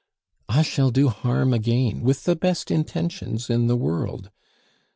"I 0.49 0.63
shall 0.63 0.89
do 0.89 1.09
harm 1.09 1.53
again 1.53 2.01
with 2.01 2.23
the 2.23 2.35
best 2.35 2.71
intentions 2.71 3.51
in 3.51 3.67
the 3.67 3.77
world. 3.77 4.31